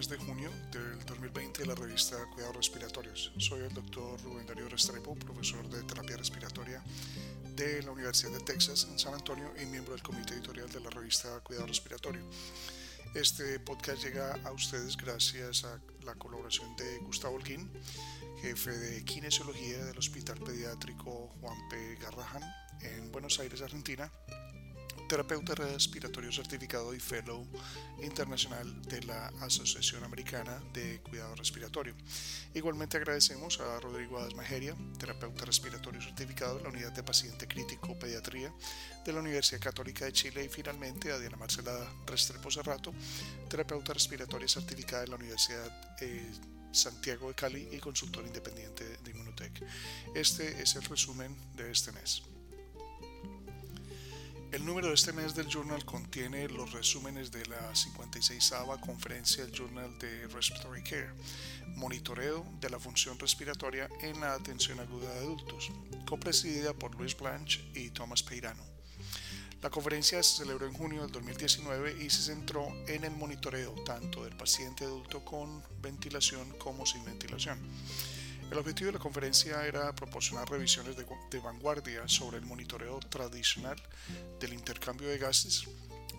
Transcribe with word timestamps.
podcast 0.00 0.12
de 0.12 0.26
junio 0.26 0.50
del 0.72 1.04
2020 1.04 1.60
de 1.60 1.66
la 1.66 1.74
revista 1.74 2.16
Cuidados 2.32 2.56
Respiratorios. 2.56 3.32
Soy 3.36 3.60
el 3.60 3.74
doctor 3.74 4.18
Rubén 4.22 4.46
Darío 4.46 4.66
Restrepo, 4.66 5.14
profesor 5.14 5.68
de 5.68 5.82
terapia 5.82 6.16
respiratoria 6.16 6.82
de 7.54 7.82
la 7.82 7.90
Universidad 7.90 8.32
de 8.32 8.40
Texas 8.40 8.86
en 8.90 8.98
San 8.98 9.12
Antonio 9.12 9.52
y 9.60 9.66
miembro 9.66 9.92
del 9.92 10.02
comité 10.02 10.34
editorial 10.34 10.70
de 10.70 10.80
la 10.80 10.88
revista 10.88 11.40
Cuidado 11.40 11.66
Respiratorio. 11.66 12.22
Este 13.14 13.60
podcast 13.60 14.02
llega 14.02 14.38
a 14.44 14.52
ustedes 14.52 14.96
gracias 14.96 15.64
a 15.64 15.78
la 16.06 16.14
colaboración 16.14 16.74
de 16.76 16.98
Gustavo 17.00 17.34
Holguín, 17.34 17.70
jefe 18.40 18.70
de 18.70 19.04
kinesiología 19.04 19.84
del 19.84 19.98
Hospital 19.98 20.38
Pediátrico 20.38 21.28
Juan 21.40 21.58
P. 21.68 21.96
Garrahan 21.96 22.42
en 22.80 23.12
Buenos 23.12 23.38
Aires, 23.38 23.60
Argentina, 23.60 24.10
terapeuta 25.10 25.56
respiratorio 25.56 26.30
certificado 26.30 26.94
y 26.94 27.00
fellow 27.00 27.44
internacional 28.00 28.80
de 28.82 29.02
la 29.02 29.26
Asociación 29.40 30.04
Americana 30.04 30.62
de 30.72 31.00
Cuidado 31.00 31.34
Respiratorio. 31.34 31.96
Igualmente 32.54 32.96
agradecemos 32.96 33.58
a 33.58 33.80
Rodrigo 33.80 34.20
Adasmajeria, 34.20 34.76
terapeuta 35.00 35.44
respiratorio 35.44 36.00
certificado 36.00 36.58
de 36.58 36.62
la 36.62 36.68
Unidad 36.68 36.92
de 36.92 37.02
Paciente 37.02 37.48
Crítico 37.48 37.98
Pediatría 37.98 38.54
de 39.04 39.12
la 39.12 39.18
Universidad 39.18 39.60
Católica 39.60 40.04
de 40.04 40.12
Chile 40.12 40.44
y 40.44 40.48
finalmente 40.48 41.10
a 41.10 41.18
Diana 41.18 41.36
Marcela 41.36 41.92
Restrepo 42.06 42.48
Cerrato, 42.48 42.94
terapeuta 43.48 43.92
respiratoria 43.92 44.46
certificada 44.46 45.02
de 45.02 45.08
la 45.08 45.16
Universidad 45.16 45.96
eh, 46.02 46.30
Santiago 46.70 47.26
de 47.26 47.34
Cali 47.34 47.68
y 47.72 47.78
consultor 47.80 48.24
independiente 48.24 48.84
de 49.02 49.10
Inmunotech. 49.10 49.60
Este 50.14 50.62
es 50.62 50.76
el 50.76 50.84
resumen 50.84 51.36
de 51.56 51.72
este 51.72 51.90
mes. 51.90 52.22
El 54.52 54.64
número 54.64 54.88
de 54.88 54.94
este 54.94 55.12
mes 55.12 55.36
del 55.36 55.46
journal 55.46 55.84
contiene 55.84 56.48
los 56.48 56.72
resúmenes 56.72 57.30
de 57.30 57.46
la 57.46 57.72
56 57.72 58.52
conferencia 58.80 59.44
del 59.44 59.54
Journal 59.54 59.96
de 60.00 60.26
Respiratory 60.26 60.82
Care, 60.82 61.14
monitoreo 61.76 62.44
de 62.60 62.68
la 62.68 62.80
función 62.80 63.16
respiratoria 63.20 63.88
en 64.00 64.20
la 64.20 64.34
atención 64.34 64.80
aguda 64.80 65.08
de 65.12 65.20
adultos, 65.20 65.70
copresidida 66.04 66.72
por 66.72 66.96
Luis 66.96 67.16
Blanche 67.16 67.60
y 67.74 67.90
Thomas 67.90 68.24
Peirano. 68.24 68.64
La 69.62 69.70
conferencia 69.70 70.20
se 70.20 70.38
celebró 70.38 70.66
en 70.66 70.74
junio 70.74 71.02
del 71.02 71.12
2019 71.12 72.02
y 72.02 72.10
se 72.10 72.22
centró 72.22 72.66
en 72.88 73.04
el 73.04 73.12
monitoreo 73.12 73.72
tanto 73.84 74.24
del 74.24 74.36
paciente 74.36 74.84
adulto 74.84 75.24
con 75.24 75.62
ventilación 75.80 76.50
como 76.58 76.84
sin 76.86 77.04
ventilación. 77.04 77.60
El 78.50 78.58
objetivo 78.58 78.88
de 78.88 78.94
la 78.94 78.98
conferencia 78.98 79.64
era 79.64 79.94
proporcionar 79.94 80.50
revisiones 80.50 80.96
de, 80.96 81.38
vanguardia 81.38 82.08
sobre 82.08 82.38
el 82.38 82.44
monitoreo 82.44 82.98
tradicional 82.98 83.80
del 84.40 84.52
intercambio 84.52 85.08
de 85.08 85.18
gases, 85.18 85.68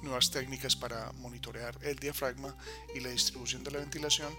nuevas 0.02 0.32
técnicas 0.32 0.78
para 0.78 1.12
monitorear 1.14 1.78
el 1.82 1.98
diafragma 1.98 2.56
y 2.96 3.02
la 3.02 3.09
distribución 3.09 3.66
de 3.66 3.72
la 3.72 3.80
ventilación, 3.80 4.34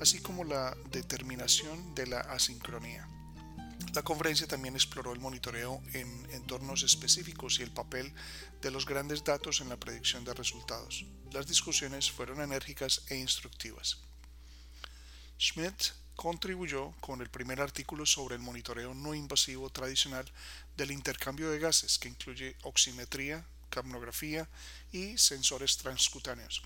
así 0.00 0.20
como 0.20 0.42
la 0.42 0.74
determinación 0.90 1.94
de 1.94 2.06
la 2.06 2.20
asincronía. 2.20 3.06
La 3.92 4.02
conferencia 4.02 4.46
también 4.46 4.74
exploró 4.74 5.12
el 5.12 5.20
monitoreo 5.20 5.82
en 5.92 6.26
entornos 6.32 6.82
específicos 6.82 7.60
y 7.60 7.62
el 7.62 7.72
papel 7.72 8.10
de 8.62 8.70
los 8.70 8.86
grandes 8.86 9.22
datos 9.22 9.60
en 9.60 9.68
la 9.68 9.76
predicción 9.76 10.24
de 10.24 10.32
resultados. 10.32 11.04
Las 11.30 11.46
discusiones 11.46 12.10
fueron 12.10 12.40
enérgicas 12.40 13.02
e 13.08 13.16
instructivas. 13.18 13.98
Schmidt 15.38 16.03
contribuyó 16.16 16.92
con 17.00 17.20
el 17.20 17.28
primer 17.28 17.60
artículo 17.60 18.06
sobre 18.06 18.36
el 18.36 18.40
monitoreo 18.40 18.94
no 18.94 19.14
invasivo 19.14 19.70
tradicional 19.70 20.30
del 20.76 20.90
intercambio 20.90 21.50
de 21.50 21.58
gases, 21.58 21.98
que 21.98 22.08
incluye 22.08 22.56
oximetría, 22.62 23.44
capnografía 23.70 24.48
y 24.92 25.18
sensores 25.18 25.76
transcutáneos. 25.76 26.62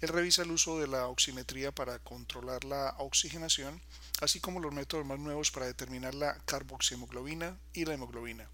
Él 0.00 0.08
revisa 0.08 0.42
el 0.42 0.50
uso 0.50 0.78
de 0.78 0.86
la 0.86 1.06
oximetría 1.06 1.72
para 1.72 1.98
controlar 1.98 2.64
la 2.64 2.94
oxigenación, 2.98 3.80
así 4.20 4.40
como 4.40 4.60
los 4.60 4.72
métodos 4.72 5.04
más 5.04 5.18
nuevos 5.18 5.50
para 5.50 5.66
determinar 5.66 6.14
la 6.14 6.38
carboxihemoglobina 6.46 7.58
y 7.72 7.84
la 7.84 7.94
hemoglobina. 7.94 8.48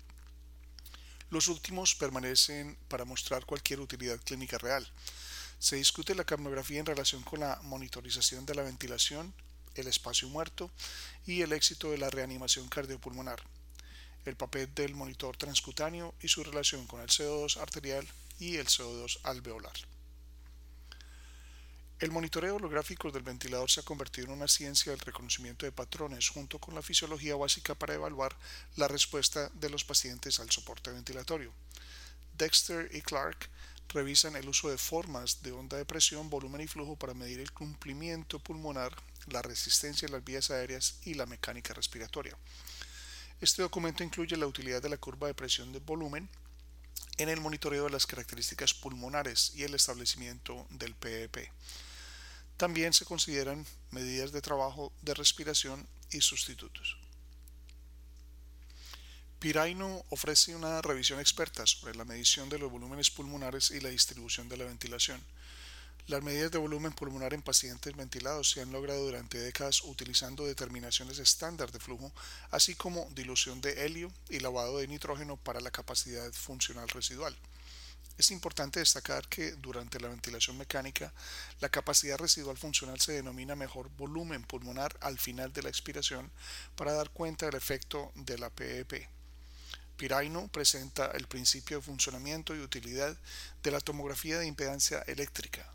Los 1.30 1.48
últimos 1.48 1.94
permanecen 1.94 2.76
para 2.88 3.04
mostrar 3.04 3.44
cualquier 3.44 3.80
utilidad 3.80 4.20
clínica 4.24 4.58
real. 4.58 4.86
Se 5.58 5.76
discute 5.76 6.14
la 6.14 6.24
capnografía 6.24 6.80
en 6.80 6.86
relación 6.86 7.22
con 7.22 7.40
la 7.40 7.58
monitorización 7.62 8.44
de 8.46 8.54
la 8.54 8.62
ventilación, 8.62 9.34
el 9.74 9.88
espacio 9.88 10.28
muerto 10.28 10.70
y 11.26 11.42
el 11.42 11.52
éxito 11.52 11.90
de 11.90 11.98
la 11.98 12.10
reanimación 12.10 12.68
cardiopulmonar, 12.68 13.42
el 14.24 14.36
papel 14.36 14.74
del 14.74 14.94
monitor 14.94 15.36
transcutáneo 15.36 16.14
y 16.20 16.28
su 16.28 16.42
relación 16.44 16.86
con 16.86 17.00
el 17.00 17.08
CO2 17.08 17.56
arterial 17.58 18.06
y 18.38 18.56
el 18.56 18.66
CO2 18.66 19.18
alveolar. 19.22 19.74
El 22.00 22.10
monitoreo 22.10 22.56
holográfico 22.56 23.10
del 23.12 23.22
ventilador 23.22 23.70
se 23.70 23.80
ha 23.80 23.84
convertido 23.84 24.26
en 24.26 24.34
una 24.34 24.48
ciencia 24.48 24.90
del 24.90 25.00
reconocimiento 25.00 25.64
de 25.64 25.72
patrones 25.72 26.28
junto 26.28 26.58
con 26.58 26.74
la 26.74 26.82
fisiología 26.82 27.36
básica 27.36 27.74
para 27.74 27.94
evaluar 27.94 28.36
la 28.76 28.88
respuesta 28.88 29.48
de 29.54 29.70
los 29.70 29.84
pacientes 29.84 30.40
al 30.40 30.50
soporte 30.50 30.90
ventilatorio. 30.90 31.52
Dexter 32.36 32.90
y 32.92 33.00
Clark 33.00 33.48
revisan 33.88 34.34
el 34.34 34.48
uso 34.48 34.68
de 34.68 34.76
formas 34.76 35.42
de 35.42 35.52
onda 35.52 35.76
de 35.76 35.84
presión, 35.84 36.28
volumen 36.28 36.62
y 36.62 36.66
flujo 36.66 36.96
para 36.96 37.14
medir 37.14 37.38
el 37.38 37.52
cumplimiento 37.52 38.40
pulmonar 38.40 38.94
la 39.26 39.42
resistencia 39.42 40.06
de 40.06 40.12
las 40.12 40.24
vías 40.24 40.50
aéreas 40.50 40.96
y 41.04 41.14
la 41.14 41.26
mecánica 41.26 41.74
respiratoria. 41.74 42.36
Este 43.40 43.62
documento 43.62 44.02
incluye 44.02 44.36
la 44.36 44.46
utilidad 44.46 44.82
de 44.82 44.88
la 44.88 44.96
curva 44.96 45.26
de 45.26 45.34
presión 45.34 45.72
de 45.72 45.80
volumen 45.80 46.28
en 47.18 47.28
el 47.28 47.40
monitoreo 47.40 47.84
de 47.84 47.90
las 47.90 48.06
características 48.06 48.74
pulmonares 48.74 49.52
y 49.54 49.64
el 49.64 49.74
establecimiento 49.74 50.66
del 50.70 50.94
PEP. 50.94 51.36
E 51.36 51.52
También 52.56 52.92
se 52.92 53.04
consideran 53.04 53.66
medidas 53.90 54.32
de 54.32 54.40
trabajo 54.40 54.92
de 55.02 55.14
respiración 55.14 55.86
y 56.10 56.20
sustitutos. 56.20 56.96
Piraino 59.38 60.04
ofrece 60.08 60.56
una 60.56 60.80
revisión 60.80 61.20
experta 61.20 61.66
sobre 61.66 61.94
la 61.94 62.06
medición 62.06 62.48
de 62.48 62.58
los 62.58 62.70
volúmenes 62.70 63.10
pulmonares 63.10 63.70
y 63.72 63.80
la 63.80 63.90
distribución 63.90 64.48
de 64.48 64.56
la 64.56 64.64
ventilación. 64.64 65.20
Las 66.06 66.22
medidas 66.22 66.50
de 66.50 66.58
volumen 66.58 66.92
pulmonar 66.92 67.32
en 67.32 67.40
pacientes 67.40 67.96
ventilados 67.96 68.50
se 68.50 68.60
han 68.60 68.70
logrado 68.70 69.06
durante 69.06 69.38
décadas 69.38 69.82
utilizando 69.84 70.44
determinaciones 70.44 71.18
estándar 71.18 71.72
de 71.72 71.80
flujo, 71.80 72.12
así 72.50 72.74
como 72.74 73.08
dilución 73.14 73.62
de 73.62 73.86
helio 73.86 74.12
y 74.28 74.40
lavado 74.40 74.76
de 74.76 74.86
nitrógeno 74.86 75.38
para 75.38 75.62
la 75.62 75.70
capacidad 75.70 76.30
funcional 76.32 76.90
residual. 76.90 77.34
Es 78.18 78.30
importante 78.30 78.80
destacar 78.80 79.26
que 79.28 79.52
durante 79.52 79.98
la 79.98 80.08
ventilación 80.08 80.58
mecánica, 80.58 81.10
la 81.60 81.70
capacidad 81.70 82.18
residual 82.18 82.58
funcional 82.58 83.00
se 83.00 83.12
denomina 83.12 83.56
mejor 83.56 83.88
volumen 83.96 84.44
pulmonar 84.44 84.94
al 85.00 85.18
final 85.18 85.54
de 85.54 85.62
la 85.62 85.70
expiración 85.70 86.30
para 86.76 86.92
dar 86.92 87.08
cuenta 87.08 87.46
del 87.46 87.54
efecto 87.54 88.12
de 88.14 88.36
la 88.36 88.50
PEP. 88.50 88.92
E 88.92 89.08
Piraino 89.96 90.48
presenta 90.48 91.06
el 91.12 91.28
principio 91.28 91.78
de 91.78 91.82
funcionamiento 91.82 92.54
y 92.54 92.60
utilidad 92.60 93.16
de 93.62 93.70
la 93.70 93.80
tomografía 93.80 94.38
de 94.38 94.46
impedancia 94.46 94.98
eléctrica, 95.06 95.66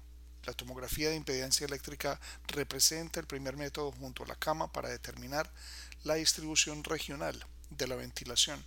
la 0.45 0.53
tomografía 0.53 1.09
de 1.09 1.15
impedancia 1.15 1.65
eléctrica 1.65 2.19
representa 2.47 3.19
el 3.19 3.27
primer 3.27 3.57
método 3.57 3.91
junto 3.91 4.23
a 4.23 4.27
la 4.27 4.35
cama 4.35 4.71
para 4.71 4.89
determinar 4.89 5.51
la 6.03 6.15
distribución 6.15 6.83
regional 6.83 7.45
de 7.69 7.87
la 7.87 7.95
ventilación, 7.95 8.63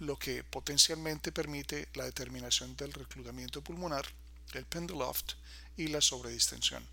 lo 0.00 0.18
que 0.18 0.42
potencialmente 0.44 1.32
permite 1.32 1.88
la 1.94 2.04
determinación 2.04 2.76
del 2.76 2.92
reclutamiento 2.92 3.62
pulmonar, 3.62 4.06
el 4.54 4.64
penduloft 4.64 5.32
y 5.76 5.88
la 5.88 6.00
sobredistensión. 6.00 6.84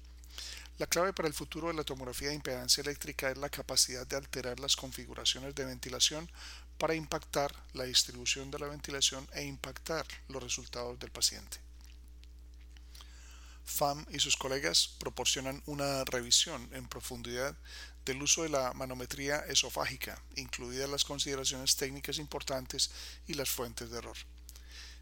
La 0.77 0.87
clave 0.87 1.13
para 1.13 1.27
el 1.27 1.33
futuro 1.33 1.67
de 1.67 1.75
la 1.75 1.83
tomografía 1.83 2.29
de 2.29 2.35
impedancia 2.35 2.81
eléctrica 2.81 3.29
es 3.29 3.37
la 3.37 3.49
capacidad 3.49 4.07
de 4.07 4.15
alterar 4.15 4.59
las 4.59 4.75
configuraciones 4.75 5.53
de 5.53 5.65
ventilación 5.65 6.29
para 6.77 6.95
impactar 6.95 7.53
la 7.73 7.83
distribución 7.83 8.49
de 8.49 8.57
la 8.57 8.67
ventilación 8.67 9.27
e 9.33 9.43
impactar 9.43 10.05
los 10.29 10.41
resultados 10.41 10.97
del 10.97 11.11
paciente. 11.11 11.70
FAM 13.65 14.05
y 14.11 14.19
sus 14.19 14.37
colegas 14.37 14.95
proporcionan 14.99 15.61
una 15.65 16.03
revisión 16.05 16.69
en 16.73 16.87
profundidad 16.87 17.55
del 18.05 18.21
uso 18.21 18.43
de 18.43 18.49
la 18.49 18.73
manometría 18.73 19.39
esofágica, 19.47 20.21
incluidas 20.35 20.89
las 20.89 21.03
consideraciones 21.03 21.75
técnicas 21.75 22.17
importantes 22.17 22.91
y 23.27 23.35
las 23.35 23.49
fuentes 23.49 23.91
de 23.91 23.97
error. 23.97 24.17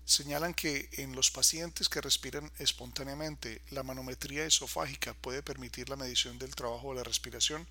Señalan 0.05 0.55
que 0.55 0.89
en 0.93 1.15
los 1.15 1.29
pacientes 1.29 1.87
que 1.87 2.01
respiran 2.01 2.51
espontáneamente, 2.57 3.61
la 3.69 3.83
manometría 3.83 4.43
esofágica 4.43 5.13
puede 5.13 5.43
permitir 5.43 5.87
la 5.87 5.95
medición 5.95 6.39
del 6.39 6.55
trabajo 6.55 6.89
de 6.89 6.95
la 6.95 7.03
respiración 7.03 7.67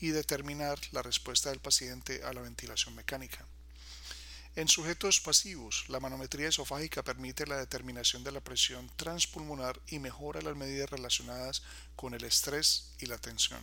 y 0.00 0.08
determinar 0.08 0.78
la 0.90 1.02
respuesta 1.02 1.50
del 1.50 1.60
paciente 1.60 2.22
a 2.24 2.32
la 2.32 2.40
ventilación 2.40 2.94
mecánica. 2.96 3.46
En 4.56 4.68
sujetos 4.68 5.20
pasivos, 5.20 5.84
la 5.88 6.00
manometría 6.00 6.48
esofágica 6.48 7.04
permite 7.04 7.46
la 7.46 7.58
determinación 7.58 8.24
de 8.24 8.32
la 8.32 8.40
presión 8.40 8.90
transpulmonar 8.96 9.78
y 9.88 9.98
mejora 9.98 10.40
las 10.40 10.56
medidas 10.56 10.88
relacionadas 10.88 11.62
con 11.94 12.14
el 12.14 12.24
estrés 12.24 12.94
y 12.98 13.04
la 13.04 13.18
tensión. 13.18 13.60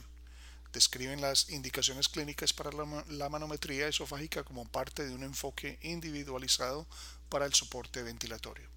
Describen 0.72 1.20
las 1.20 1.50
indicaciones 1.50 2.08
clínicas 2.08 2.54
para 2.54 2.70
la, 3.08 3.30
manometría 3.30 3.88
esofágica 3.88 4.44
como 4.44 4.68
parte 4.68 5.04
de 5.04 5.16
un 5.16 5.24
enfoque 5.24 5.80
individualizado 5.82 6.86
para 7.28 7.48
el 7.48 7.56
soporte 7.56 8.04
ventilatorio. 8.04 8.70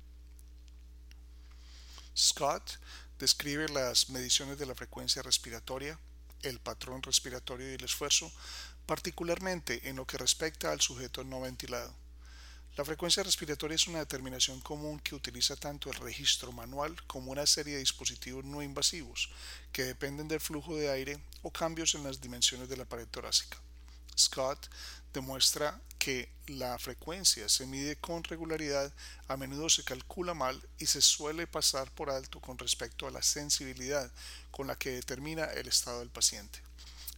Scott 2.17 2.79
describe 3.19 3.69
las 3.69 4.09
mediciones 4.09 4.57
de 4.57 4.65
la 4.65 4.75
frecuencia 4.75 5.21
respiratoria, 5.21 5.99
el 6.41 6.61
patrón 6.61 7.03
respiratorio 7.03 7.71
y 7.71 7.75
el 7.75 7.85
esfuerzo, 7.85 8.33
particularmente 8.87 9.91
en 9.91 9.97
lo 9.97 10.07
que 10.07 10.17
respecta 10.17 10.73
al 10.73 10.81
sujeto 10.81 11.23
no 11.23 11.43
ventilado. 11.43 12.06
La 12.77 12.85
frecuencia 12.85 13.23
respiratoria 13.23 13.75
es 13.75 13.87
una 13.87 14.01
determinación 14.01 14.61
común 14.61 15.01
que 15.01 15.15
utiliza 15.15 15.57
tanto 15.57 15.91
el 15.91 15.97
registro 15.97 16.53
manual 16.53 16.95
como 17.07 17.33
una 17.33 17.47
serie 17.47 17.73
de 17.73 17.81
dispositivos 17.81 18.45
no 18.45 18.63
invasivos 18.63 19.31
que 19.73 19.85
dependen 19.85 20.29
del 20.29 20.41
flujo 20.41 20.77
de 20.77 20.91
aire 20.91 21.19
o 21.41 21.51
cambios 21.51 21.95
en 21.95 22.05
las 22.05 22.21
dimensiones 22.21 22.69
de 22.69 22.77
la 22.77 22.85
pared 22.85 23.09
torácica. 23.09 23.57
Scott 24.19 24.69
demuestra 25.15 25.81
que 25.99 26.29
la 26.49 26.79
frecuencia 26.79 27.49
se 27.49 27.65
mide 27.65 27.97
con 27.97 28.23
regularidad, 28.25 28.93
a 29.27 29.39
menudo 29.39 29.71
se 29.71 29.83
calcula 29.83 30.35
mal 30.35 30.63
y 30.79 30.85
se 30.85 31.01
suele 31.01 31.47
pasar 31.47 31.91
por 31.93 32.11
alto 32.11 32.43
con 32.43 32.59
respecto 32.59 33.07
a 33.07 33.11
la 33.11 33.23
sensibilidad 33.23 34.13
con 34.51 34.67
la 34.67 34.77
que 34.77 34.91
determina 34.91 35.47
el 35.47 35.67
estado 35.67 36.01
del 36.01 36.11
paciente. 36.11 36.66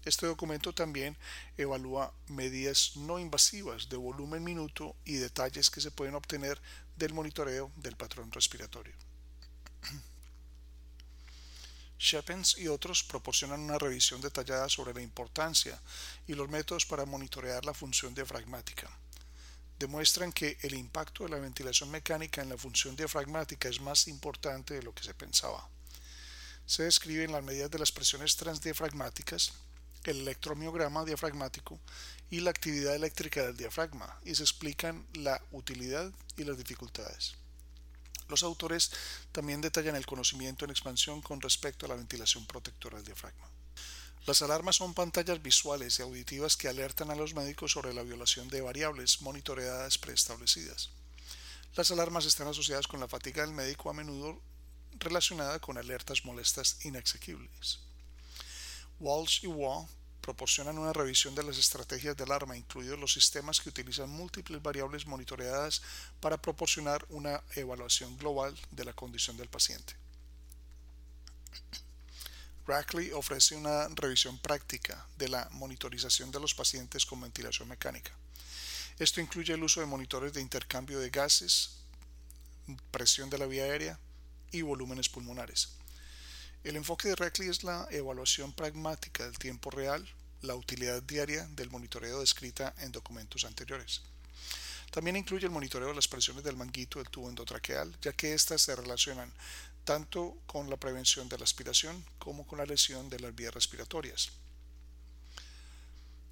Este 0.05 0.27
documento 0.27 0.73
también 0.73 1.17
evalúa 1.57 2.13
medidas 2.29 2.93
no 2.97 3.19
invasivas 3.19 3.89
de 3.89 3.97
volumen 3.97 4.45
minuto 4.45 4.95
y 5.05 5.15
detalles 5.15 5.71
que 5.71 5.81
se 5.81 5.91
pueden 5.91 6.15
obtener 6.15 6.61
del 6.97 7.15
monitoreo 7.15 7.73
del 7.77 7.97
patrón 7.97 8.31
respiratorio. 8.33 8.95
Shepens 11.99 12.59
y 12.59 12.69
otros 12.69 13.03
proporcionan 13.03 13.61
una 13.61 13.79
revisión 13.79 14.21
detallada 14.21 14.69
sobre 14.69 14.95
la 14.95 15.03
importancia 15.03 15.81
y 16.27 16.35
los 16.35 16.49
métodos 16.49 16.87
para 16.87 17.05
monitorear 17.05 17.65
la 17.65 17.75
función 17.75 18.15
diafragmática. 18.15 18.89
Demuestran 19.79 20.33
que 20.33 20.59
el 20.63 20.75
impacto 20.75 21.25
de 21.25 21.31
la 21.31 21.39
ventilación 21.39 21.91
mecánica 21.91 22.43
en 22.43 22.49
la 22.49 22.59
función 22.59 22.97
diafragmática 22.97 23.69
es 23.69 23.81
más 23.81 24.09
importante 24.09 24.75
de 24.75 24.83
lo 24.83 24.95
que 24.95 25.05
se 25.05 25.15
pensaba. 25.15 25.69
Se 26.67 26.83
describen 26.83 27.33
las 27.33 27.45
medidas 27.45 27.71
de 27.71 27.79
las 27.79 27.93
presiones 27.93 28.37
transdiafragmáticas, 28.37 29.53
el 30.11 30.21
electromiograma 30.21 31.05
diafragmático 31.05 31.79
y 32.31 32.41
la 32.41 32.51
actividad 32.51 32.95
eléctrica 32.95 33.43
del 33.43 33.57
diafragma 33.57 34.19
y 34.25 34.35
se 34.35 34.43
explican 34.43 35.07
la 35.15 35.41
utilidad 35.53 36.13
y 36.37 36.45
las 36.45 36.59
dificultades. 36.59 37.35
Los 38.29 38.43
autores 38.43 38.91
también 39.33 39.61
detallan 39.61 39.97
el 39.97 40.07
conocimiento 40.07 40.65
en 40.65 40.71
expansión 40.71 41.23
con 41.23 41.41
respecto 41.41 41.87
a 41.87 41.89
la 41.89 41.95
ventilación 41.95 42.47
protectora 42.47 42.99
del 42.99 43.07
diafragma. 43.07 43.49
Las 44.27 44.43
alarmas 44.43 44.77
son 44.77 44.93
pantallas 44.93 45.43
visuales 45.43 45.99
y 45.99 46.03
auditivas 46.03 46.57
que 46.57 46.69
alertan 46.69 47.11
a 47.11 47.15
los 47.15 47.35
médicos 47.35 47.73
sobre 47.73 47.95
la 47.95 48.03
violación 48.03 48.49
de 48.49 48.61
variables 48.61 49.23
monitoreadas 49.23 49.97
preestablecidas. 49.97 50.91
Las 51.77 51.91
alarmas 51.91 52.27
están 52.27 52.49
asociadas 52.49 52.87
con 52.87 53.01
la 53.01 53.09
fatiga 53.09 53.43
del 53.43 53.55
médico 53.55 53.89
a 53.89 53.95
menudo 53.95 54.39
relacionada 54.99 55.59
con 55.61 55.79
alertas 55.79 56.25
molestas 56.25 56.85
inexequibles. 56.85 57.79
Walsh 59.01 59.45
y 59.45 59.47
Waugh 59.47 59.89
proporcionan 60.29 60.77
una 60.77 60.93
revisión 60.93 61.35
de 61.35 61.43
las 61.43 61.57
estrategias 61.57 62.15
de 62.15 62.25
alarma, 62.25 62.55
incluidos 62.55 62.99
los 62.99 63.15
sistemas 63.15 63.63
que 63.63 63.71
utilizan 63.71 64.11
múltiples 64.11 64.61
variables 64.61 65.07
monitoreadas 65.07 65.81
para 66.21 66.37
proporcionar 66.37 67.03
una 67.09 67.43
evaluación 67.55 68.15
global 68.19 68.55
de 68.71 68.85
la 68.85 68.93
condición 68.93 69.39
del 69.39 69.49
paciente. 69.49 69.97
Rackley 72.67 73.11
ofrece 73.13 73.57
una 73.57 73.89
revisión 73.89 74.37
práctica 74.37 75.07
de 75.17 75.31
la 75.31 75.49
monitorización 75.53 76.31
de 76.31 76.41
los 76.41 76.53
pacientes 76.55 77.07
con 77.07 77.23
ventilación 77.23 77.67
mecánica. 77.67 78.13
Esto 78.99 79.23
incluye 79.23 79.55
el 79.55 79.63
uso 79.63 79.81
de 79.81 79.87
monitores 79.87 80.35
de 80.35 80.43
intercambio 80.43 80.99
de 80.99 81.09
gases, 81.09 81.71
presión 82.91 83.31
de 83.31 83.39
la 83.39 83.47
vía 83.47 83.65
aérea 83.65 83.99
y 84.53 84.61
volúmenes 84.61 85.09
pulmonares. 85.09 85.71
El 86.65 86.77
enfoque 86.77 87.09
de 87.09 87.17
Rackley 87.17 87.49
es 87.49 87.65
la 87.65 87.89
evaluación 87.91 88.53
pragmática 88.53 89.25
del 89.25 89.39
tiempo 89.39 89.71
real, 89.71 90.07
la 90.43 90.55
utilidad 90.55 91.03
diaria 91.03 91.47
del 91.53 91.71
monitoreo 91.71 92.21
descrita 92.21 92.75
en 92.79 92.93
documentos 92.93 93.45
anteriores. 93.45 94.03
También 94.91 95.17
incluye 95.17 95.45
el 95.45 95.53
monitoreo 95.53 95.89
de 95.89 95.95
las 95.95 96.09
presiones 96.09 96.45
del 96.45 96.57
manguito 96.57 96.99
del 96.99 97.11
tubo 97.11 97.29
endotraqueal, 97.29 97.95
ya 98.01 98.13
que 98.13 98.33
éstas 98.33 98.63
se 98.63 98.75
relacionan 98.75 99.33
tanto 99.85 100.37
con 100.47 100.69
la 100.71 100.77
prevención 100.77 101.29
de 101.29 101.39
la 101.39 101.45
aspiración 101.45 102.05
como 102.19 102.47
con 102.47 102.59
la 102.59 102.67
lesión 102.67 103.09
de 103.09 103.21
las 103.21 103.35
vías 103.35 103.55
respiratorias. 103.55 104.31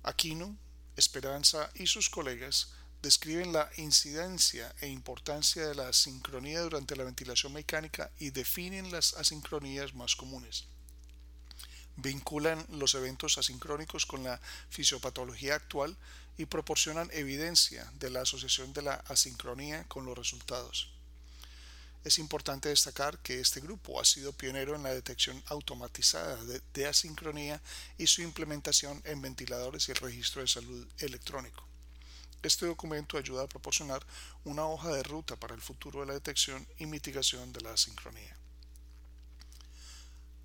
Aquino, 0.03 0.56
Esperanza 0.97 1.70
y 1.75 1.87
sus 1.87 2.08
colegas 2.08 2.69
describen 3.03 3.53
la 3.53 3.70
incidencia 3.76 4.75
e 4.81 4.88
importancia 4.88 5.67
de 5.67 5.75
la 5.75 5.88
asincronía 5.88 6.62
durante 6.62 6.97
la 6.97 7.05
ventilación 7.05 7.53
mecánica 7.53 8.11
y 8.19 8.31
definen 8.31 8.91
las 8.91 9.12
asincronías 9.14 9.94
más 9.94 10.17
comunes. 10.17 10.64
Vinculan 11.96 12.64
los 12.70 12.94
eventos 12.94 13.38
asincrónicos 13.38 14.06
con 14.06 14.22
la 14.22 14.40
fisiopatología 14.69 15.54
actual 15.54 15.96
y 16.38 16.44
proporcionan 16.44 17.10
evidencia 17.12 17.90
de 17.98 18.10
la 18.10 18.22
asociación 18.22 18.72
de 18.72 18.82
la 18.82 18.94
asincronía 19.08 19.84
con 19.84 20.04
los 20.04 20.16
resultados. 20.16 20.90
Es 22.06 22.20
importante 22.20 22.69
destacar 22.69 23.19
que 23.19 23.40
este 23.40 23.60
grupo 23.60 24.00
ha 24.00 24.04
sido 24.04 24.32
pionero 24.32 24.76
en 24.76 24.84
la 24.84 24.94
detección 24.94 25.43
automatizada 25.46 26.38
de, 26.72 26.87
asincronía 26.87 27.60
y 27.98 28.06
su 28.06 28.22
implementación 28.22 29.02
en 29.04 29.20
ventiladores 29.20 29.88
y 29.88 29.90
el 29.90 29.96
registro 29.96 30.40
de 30.40 30.46
salud 30.46 30.87
electrónico. 30.98 31.66
Este 32.44 32.64
documento 32.64 33.19
ayuda 33.19 33.43
a 33.43 33.48
proporcionar 33.48 34.06
una 34.44 34.66
hoja 34.66 34.90
de 34.90 35.02
ruta 35.02 35.34
para 35.34 35.56
el 35.56 35.60
futuro 35.60 36.00
de 36.00 36.06
la 36.06 36.12
detección 36.12 36.64
y 36.78 36.87
mitigación 36.87 37.52
de 37.52 37.62
la 37.62 37.72
asincronía. 37.72 38.37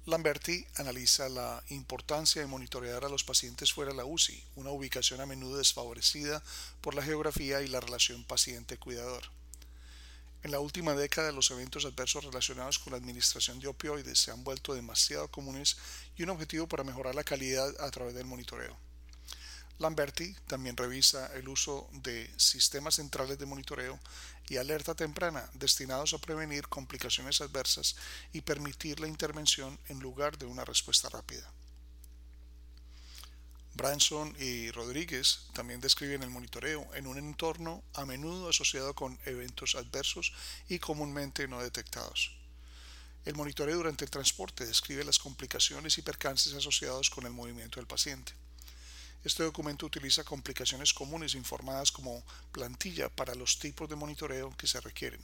Lamberti 0.07 0.65
analiza 0.77 1.29
la 1.29 1.63
importancia 1.69 2.41
de 2.41 2.47
monitorear 2.47 3.05
a 3.05 3.09
los 3.09 3.23
pacientes 3.23 3.71
fuera 3.71 3.91
de 3.91 3.97
la 3.97 4.05
UCI, 4.05 4.43
una 4.55 4.71
ubicación 4.71 5.21
a 5.21 5.27
menudo 5.27 5.57
desfavorecida 5.57 6.41
por 6.81 6.95
la 6.95 7.03
geografía 7.03 7.61
y 7.61 7.67
la 7.67 7.79
relación 7.79 8.23
paciente-cuidador. 8.23 9.21
En 10.41 10.49
la 10.49 10.59
última 10.59 10.95
década 10.95 11.31
los 11.31 11.51
eventos 11.51 11.85
adversos 11.85 12.25
relacionados 12.25 12.79
con 12.79 12.91
la 12.91 12.97
administración 12.97 13.59
de 13.59 13.67
opioides 13.67 14.17
se 14.17 14.31
han 14.31 14.43
vuelto 14.43 14.73
demasiado 14.73 15.27
comunes 15.27 15.77
y 16.17 16.23
un 16.23 16.31
objetivo 16.31 16.67
para 16.67 16.83
mejorar 16.83 17.13
la 17.13 17.23
calidad 17.23 17.71
a 17.79 17.91
través 17.91 18.15
del 18.15 18.25
monitoreo. 18.25 18.75
Lamberti 19.81 20.35
también 20.45 20.77
revisa 20.77 21.25
el 21.33 21.49
uso 21.49 21.89
de 21.91 22.31
sistemas 22.37 22.95
centrales 22.95 23.39
de 23.39 23.47
monitoreo 23.47 23.99
y 24.47 24.57
alerta 24.57 24.93
temprana 24.93 25.49
destinados 25.53 26.13
a 26.13 26.19
prevenir 26.19 26.67
complicaciones 26.67 27.41
adversas 27.41 27.95
y 28.31 28.41
permitir 28.41 28.99
la 28.99 29.07
intervención 29.07 29.79
en 29.87 29.99
lugar 29.99 30.37
de 30.37 30.45
una 30.45 30.63
respuesta 30.65 31.09
rápida. 31.09 31.51
Branson 33.73 34.35
y 34.39 34.69
Rodríguez 34.69 35.47
también 35.53 35.81
describen 35.81 36.21
el 36.21 36.29
monitoreo 36.29 36.87
en 36.93 37.07
un 37.07 37.17
entorno 37.17 37.83
a 37.95 38.05
menudo 38.05 38.49
asociado 38.49 38.93
con 38.93 39.17
eventos 39.25 39.73
adversos 39.73 40.31
y 40.69 40.77
comúnmente 40.77 41.47
no 41.47 41.59
detectados. 41.59 42.35
El 43.25 43.33
monitoreo 43.33 43.77
durante 43.77 44.05
el 44.05 44.11
transporte 44.11 44.63
describe 44.63 45.03
las 45.03 45.17
complicaciones 45.17 45.97
y 45.97 46.03
percances 46.03 46.53
asociados 46.53 47.09
con 47.09 47.25
el 47.25 47.31
movimiento 47.31 47.79
del 47.79 47.87
paciente. 47.87 48.33
Este 49.23 49.43
documento 49.43 49.85
utiliza 49.85 50.23
complicaciones 50.23 50.93
comunes 50.93 51.35
informadas 51.35 51.91
como 51.91 52.23
plantilla 52.51 53.07
para 53.09 53.35
los 53.35 53.59
tipos 53.59 53.87
de 53.87 53.95
monitoreo 53.95 54.55
que 54.57 54.65
se 54.67 54.81
requieren. 54.81 55.21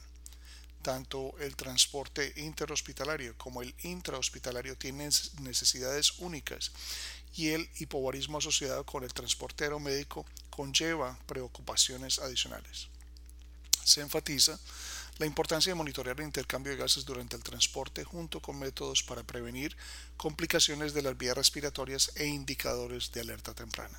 Tanto 0.84 1.34
el 1.39 1.56
transporte 1.56 2.32
interhospitalario 2.38 3.36
como 3.38 3.63
el 3.63 3.74
intrahospitalario 3.82 4.77
tienen 4.77 5.12
necesidades 5.42 6.20
únicas 6.20 6.72
y 7.36 7.50
el 7.50 7.70
hipobarismo 7.80 8.38
asociado 8.38 8.86
con 8.86 9.04
el 9.04 9.13
transporte 9.13 9.63
aeromédico 9.63 10.25
conlleva 10.51 11.18
preocupaciones 11.25 12.20
adicionales. 12.20 12.88
Se 13.84 14.01
enfatiza 14.01 14.60
la 15.19 15.25
importancia 15.25 15.71
de 15.71 15.75
monitorear 15.75 16.19
el 16.19 16.25
intercambio 16.25 16.71
de 16.71 16.77
gases 16.77 17.05
durante 17.05 17.36
el 17.36 17.43
transporte 17.43 18.03
junto 18.03 18.39
con 18.41 18.59
métodos 18.59 19.03
para 19.03 19.24
prevenir 19.24 19.75
complicaciones 20.15 20.93
de 20.93 21.01
las 21.01 21.17
vías 21.17 21.36
respiratorias 21.36 22.12
e 22.15 22.25
indicadores 22.27 23.12
de 23.12 23.21
alerta 23.21 23.53
temprana. 23.53 23.97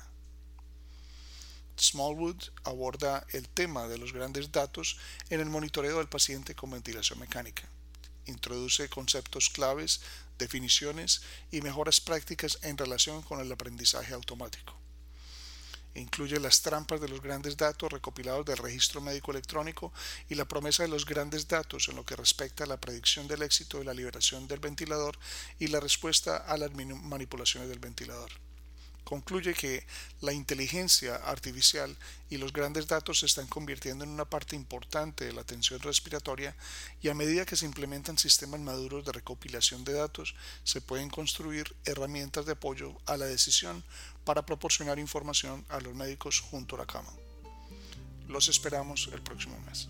Smallwood 1.77 2.41
aborda 2.63 3.25
el 3.31 3.47
tema 3.49 3.87
de 3.87 3.97
los 3.97 4.13
grandes 4.13 4.51
datos 4.51 4.97
en 5.29 5.39
el 5.39 5.49
monitoreo 5.49 5.97
del 5.97 6.09
paciente 6.09 6.55
con 6.55 6.71
ventilación 6.71 7.19
mecánica. 7.19 7.63
Introduce 8.25 8.89
conceptos 8.89 9.49
claves, 9.49 10.01
definiciones 10.37 11.21
y 11.51 11.61
mejoras 11.61 11.99
prácticas 11.99 12.59
en 12.61 12.77
relación 12.77 13.21
con 13.21 13.39
el 13.39 13.51
aprendizaje 13.51 14.13
automático. 14.13 14.78
Incluye 15.95 16.39
las 16.39 16.61
trampas 16.61 17.01
de 17.01 17.09
los 17.09 17.21
grandes 17.21 17.57
datos 17.57 17.91
recopilados 17.91 18.45
del 18.45 18.57
registro 18.57 19.01
médico 19.01 19.31
electrónico 19.31 19.91
y 20.29 20.35
la 20.35 20.45
promesa 20.45 20.83
de 20.83 20.89
los 20.89 21.05
grandes 21.05 21.47
datos 21.47 21.89
en 21.89 21.95
lo 21.95 22.05
que 22.05 22.15
respecta 22.15 22.63
a 22.63 22.67
la 22.67 22.79
predicción 22.79 23.27
del 23.27 23.41
éxito 23.41 23.79
de 23.79 23.85
la 23.85 23.93
liberación 23.93 24.47
del 24.47 24.59
ventilador 24.59 25.17
y 25.57 25.67
la 25.67 25.79
respuesta 25.79 26.37
a 26.37 26.57
las 26.57 26.71
manipulaciones 26.73 27.69
del 27.69 27.79
ventilador. 27.79 28.48
Concluye 29.09 29.55
que 29.55 29.83
la 30.21 30.33
inteligencia 30.33 31.15
artificial 31.15 31.97
y 32.29 32.37
los 32.37 32.53
grandes 32.53 32.85
datos 32.85 33.21
se 33.21 33.25
están 33.25 33.47
convirtiendo 33.47 34.03
en 34.03 34.11
una 34.11 34.25
parte 34.25 34.55
importante 34.55 35.25
de 35.25 35.33
la 35.33 35.41
atención 35.41 35.79
respiratoria 35.79 36.55
y 37.01 37.09
a 37.09 37.15
medida 37.15 37.43
que 37.43 37.55
se 37.55 37.65
implementan 37.65 38.19
sistemas 38.19 38.59
maduros 38.59 39.03
de 39.03 39.11
recopilación 39.11 39.83
de 39.83 39.93
datos, 39.93 40.35
se 40.63 40.79
pueden 40.79 41.09
construir 41.09 41.75
herramientas 41.85 42.45
de 42.45 42.51
apoyo 42.51 42.95
a 43.07 43.17
la 43.17 43.25
decisión 43.25 43.83
para 44.25 44.45
proporcionar 44.45 44.99
información 44.99 45.65
a 45.69 45.79
los 45.79 45.95
médicos 45.95 46.39
junto 46.39 46.75
a 46.75 46.79
la 46.79 46.85
cama. 46.85 47.11
Los 48.27 48.47
esperamos 48.47 49.09
el 49.11 49.23
próximo 49.23 49.59
mes. 49.61 49.89